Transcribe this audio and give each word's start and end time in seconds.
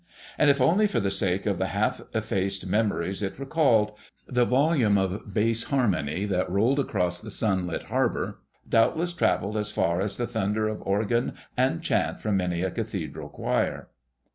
And 0.39 0.49
if 0.49 0.59
only 0.59 0.87
for 0.87 0.99
the 0.99 1.11
sake 1.11 1.45
of 1.45 1.59
the 1.59 1.67
half 1.67 2.01
effaced 2.15 2.65
memories 2.65 3.21
it 3.21 3.37
recalled, 3.37 3.91
the 4.27 4.45
volume 4.45 4.97
of 4.97 5.31
bass 5.31 5.65
harmony 5.65 6.25
that 6.25 6.49
rolled 6.49 6.79
across 6.79 7.21
the 7.21 7.29
sunlit 7.29 7.83
harbour 7.83 8.39
doubtless 8.67 9.13
travelled 9.13 9.57
as 9.57 9.69
far 9.69 10.01
as 10.01 10.17
the 10.17 10.25
thunder 10.25 10.67
of 10.67 10.81
organ 10.81 11.33
and 11.55 11.83
chant 11.83 12.19
from 12.19 12.35
many 12.37 12.63
a 12.63 12.71
cathedral 12.71 13.29
choir. 13.29 13.89